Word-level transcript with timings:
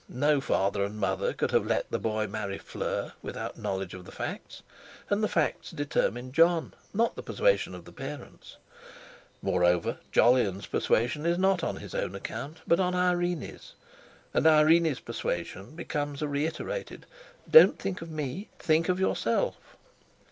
No 0.09 0.41
father 0.41 0.83
and 0.83 0.97
mother 0.97 1.31
could 1.31 1.51
have 1.51 1.67
let 1.67 1.91
the 1.91 1.99
boy 1.99 2.25
marry 2.25 2.57
Fleur 2.57 3.13
without 3.21 3.59
knowledge 3.59 3.93
of 3.93 4.03
the 4.03 4.11
facts; 4.11 4.63
and 5.11 5.21
the 5.23 5.27
facts 5.27 5.69
determine 5.69 6.31
Jon, 6.31 6.73
not 6.91 7.15
the 7.15 7.21
persuasion 7.21 7.75
of 7.75 7.85
his 7.85 7.93
parents. 7.93 8.57
Moreover, 9.43 9.99
Jolyon's 10.11 10.65
persuasion 10.65 11.23
is 11.27 11.37
not 11.37 11.63
on 11.63 11.75
his 11.75 11.93
own 11.93 12.15
account, 12.15 12.61
but 12.67 12.79
on 12.79 12.95
Irene's, 12.95 13.75
and 14.33 14.47
Irene's 14.47 14.99
persuasion 14.99 15.75
becomes 15.75 16.23
a 16.23 16.27
reiterated: 16.27 17.05
"Don't 17.47 17.77
think 17.77 18.01
of 18.01 18.09
me, 18.09 18.49
think 18.57 18.89
of 18.89 18.99
yourself!" 18.99 19.55